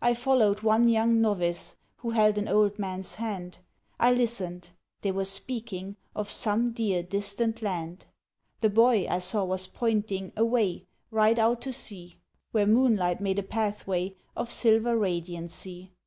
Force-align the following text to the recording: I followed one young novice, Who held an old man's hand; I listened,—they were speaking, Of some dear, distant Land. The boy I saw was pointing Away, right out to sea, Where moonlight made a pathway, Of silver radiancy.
I 0.00 0.14
followed 0.14 0.62
one 0.62 0.88
young 0.88 1.20
novice, 1.20 1.76
Who 1.96 2.12
held 2.12 2.38
an 2.38 2.48
old 2.48 2.78
man's 2.78 3.16
hand; 3.16 3.58
I 4.00 4.10
listened,—they 4.10 5.12
were 5.12 5.26
speaking, 5.26 5.96
Of 6.14 6.30
some 6.30 6.72
dear, 6.72 7.02
distant 7.02 7.60
Land. 7.60 8.06
The 8.62 8.70
boy 8.70 9.06
I 9.06 9.18
saw 9.18 9.44
was 9.44 9.66
pointing 9.66 10.32
Away, 10.34 10.86
right 11.10 11.38
out 11.38 11.60
to 11.60 11.74
sea, 11.74 12.16
Where 12.52 12.66
moonlight 12.66 13.20
made 13.20 13.38
a 13.38 13.42
pathway, 13.42 14.16
Of 14.34 14.50
silver 14.50 14.96
radiancy. 14.96 15.92